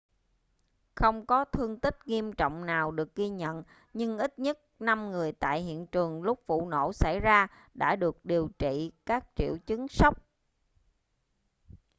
không 0.95 1.25
có 1.25 1.45
thương 1.45 1.79
tích 1.79 1.97
nghiêm 2.07 2.33
trọng 2.33 2.65
nào 2.65 2.91
được 2.91 3.15
ghi 3.15 3.29
nhận 3.29 3.63
nhưng 3.93 4.17
ít 4.17 4.39
nhất 4.39 4.59
năm 4.79 5.11
người 5.11 5.31
tại 5.31 5.61
hiện 5.61 5.87
trường 5.87 6.23
lúc 6.23 6.43
vụ 6.47 6.69
nổ 6.69 6.93
xảy 6.93 7.19
ra 7.19 7.47
đã 7.73 7.95
được 7.95 8.25
điều 8.25 8.49
trị 8.59 8.91
các 9.05 9.25
triệu 9.35 9.57
chứng 9.65 9.87
sốc 9.87 10.17